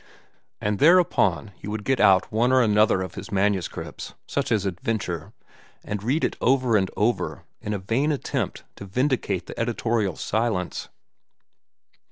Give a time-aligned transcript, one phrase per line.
[0.59, 5.31] And thereupon he would get out one or another of his manuscripts, such as "Adventure,"
[5.83, 10.89] and read it over and over in a vain attempt to vindicate the editorial silence.